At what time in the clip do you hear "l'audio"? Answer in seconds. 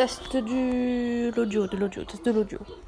1.36-1.66, 1.76-2.04, 2.32-2.58